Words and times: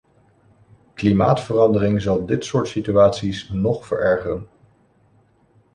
Klimaatverandering 0.95 2.01
zal 2.01 2.25
dit 2.25 2.45
soort 2.45 2.67
situaties 2.67 3.49
nog 3.49 3.85
verergeren. 3.87 4.47